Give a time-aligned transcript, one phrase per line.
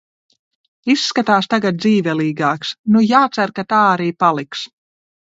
[0.93, 4.69] Izskatās tagad dzīvelīgāks, nu jācer, ka tā arī paliks.